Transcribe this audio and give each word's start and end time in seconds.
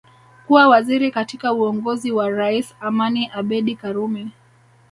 Kuwa 0.47 0.67
waziri 0.67 1.11
katika 1.11 1.53
uongozi 1.53 2.11
wa 2.11 2.29
Rais 2.29 2.75
Amani 2.79 3.27
Abedi 3.33 3.75
Karume 3.75 4.31